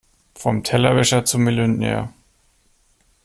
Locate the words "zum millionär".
1.25-2.11